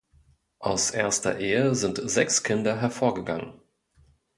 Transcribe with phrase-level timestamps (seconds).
[0.57, 3.61] Aus erster Ehe sind sechs Kinder hervorgegangen.